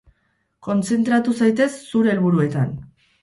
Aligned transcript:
Kontzentratu 0.67 1.35
zaitez 1.45 1.69
zure 1.91 2.13
helburuetan. 2.15 2.73